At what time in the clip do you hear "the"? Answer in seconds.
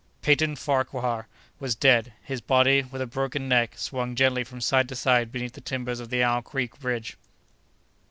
5.53-5.61, 6.09-6.23